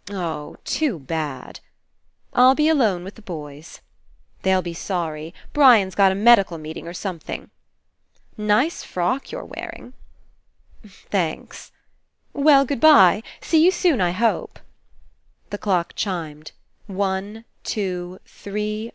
[0.10, 1.60] Oh, too bad!...
[2.32, 3.80] I'll be alone with the boys....
[4.42, 5.32] They'll be sorry.
[5.52, 7.50] Brian's got a medical meeting, or something....
[8.36, 9.92] Nice frock you're wearing....
[10.84, 11.70] Thanks....
[12.32, 14.58] Well, good bye; see you soon, I hope."
[15.50, 16.50] The clock chimed.
[16.88, 17.44] One.
[17.62, 18.90] Two, Three.